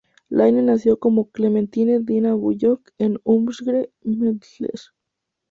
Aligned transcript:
Laine 0.31 0.63
nació 0.63 0.97
como 0.99 1.29
Clementine 1.29 1.99
Dinah 1.99 2.33
Bullock 2.33 2.89
en 2.97 3.19
Uxbridge, 3.23 3.91
Middlesex. 4.01 4.91